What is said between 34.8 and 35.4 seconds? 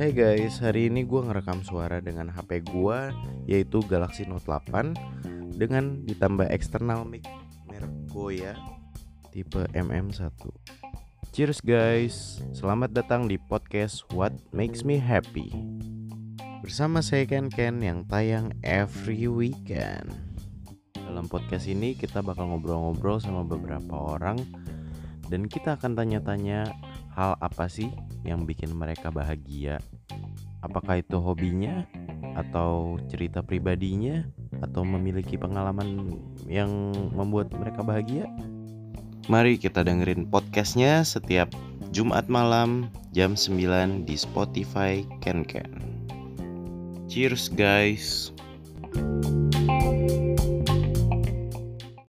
memiliki